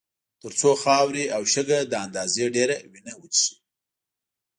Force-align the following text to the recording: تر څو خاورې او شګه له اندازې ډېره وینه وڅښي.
تر 0.41 0.51
څو 0.59 0.69
خاورې 0.83 1.25
او 1.35 1.41
شګه 1.53 1.79
له 1.91 1.97
اندازې 2.05 2.45
ډېره 2.55 2.75
وینه 2.91 3.13
وڅښي. 3.17 3.55